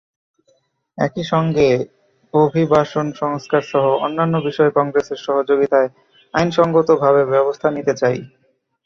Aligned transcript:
একই 0.97 1.23
সঙ্গে 1.31 1.67
অভিবাসন 2.33 3.07
সংস্কারসহ 3.21 3.83
অন্যান্য 4.05 4.35
বিষয়ে 4.47 4.75
কংগ্রেসের 4.77 5.19
সহযোগিতায় 5.25 5.89
আইনসংগতভাবে 6.33 7.21
ব্যবস্থা 7.33 7.67
নিতে 7.71 7.93
চাই। 8.01 8.17